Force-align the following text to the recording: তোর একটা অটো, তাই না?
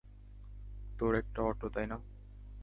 তোর 0.99 1.13
একটা 1.15 1.39
অটো, 1.41 1.67
তাই 1.69 1.85
না? 1.87 1.97